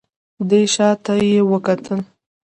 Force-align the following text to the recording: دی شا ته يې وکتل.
دی 0.49 0.61
شا 0.73 0.89
ته 1.03 1.13
يې 1.31 1.39
وکتل. 1.51 1.99